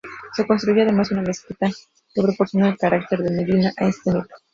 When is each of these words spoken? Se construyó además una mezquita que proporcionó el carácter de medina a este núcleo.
Se 0.35 0.47
construyó 0.47 0.81
además 0.81 1.11
una 1.11 1.21
mezquita 1.21 1.69
que 2.11 2.21
proporcionó 2.23 2.65
el 2.65 2.75
carácter 2.75 3.19
de 3.19 3.29
medina 3.29 3.71
a 3.77 3.85
este 3.85 4.09
núcleo. 4.11 4.35